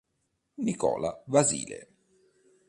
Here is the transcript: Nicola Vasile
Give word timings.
Nicola 0.63 1.13
Vasile 1.27 1.77